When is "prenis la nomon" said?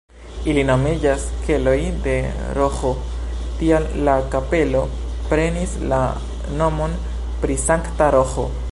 5.35-7.01